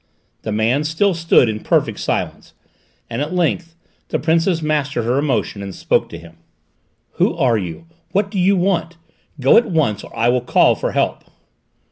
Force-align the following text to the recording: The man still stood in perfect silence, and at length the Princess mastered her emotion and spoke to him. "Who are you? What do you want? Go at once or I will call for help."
The 0.41 0.51
man 0.51 0.83
still 0.83 1.13
stood 1.13 1.47
in 1.47 1.59
perfect 1.59 1.99
silence, 1.99 2.55
and 3.07 3.21
at 3.21 3.35
length 3.35 3.75
the 4.07 4.17
Princess 4.17 4.59
mastered 4.63 5.05
her 5.05 5.19
emotion 5.19 5.61
and 5.61 5.75
spoke 5.75 6.09
to 6.09 6.17
him. 6.17 6.37
"Who 7.19 7.37
are 7.37 7.55
you? 7.59 7.85
What 8.11 8.31
do 8.31 8.39
you 8.39 8.57
want? 8.57 8.97
Go 9.39 9.57
at 9.57 9.69
once 9.69 10.03
or 10.03 10.11
I 10.17 10.27
will 10.29 10.41
call 10.41 10.73
for 10.73 10.93
help." 10.93 11.25